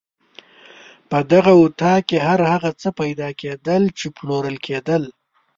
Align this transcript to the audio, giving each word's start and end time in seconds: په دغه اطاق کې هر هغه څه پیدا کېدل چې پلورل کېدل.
په 1.09 1.17
دغه 1.31 1.51
اطاق 1.63 2.01
کې 2.09 2.17
هر 2.27 2.39
هغه 2.51 2.71
څه 2.81 2.89
پیدا 2.99 3.29
کېدل 3.41 3.83
چې 3.97 4.07
پلورل 4.17 4.57
کېدل. 4.65 5.03